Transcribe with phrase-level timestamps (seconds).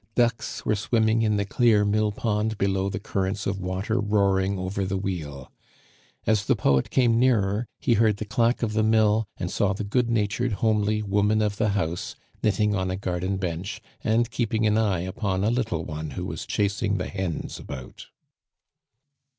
[0.15, 4.83] Ducks were swimming in the clear mill pond below the currents of water roaring over
[4.83, 5.51] the wheel.
[6.25, 9.83] As the poet came nearer he heard the clack of the mill, and saw the
[9.83, 14.75] good natured, homely woman of the house knitting on a garden bench, and keeping an
[14.75, 18.07] eye upon a little one who was chasing the hens about.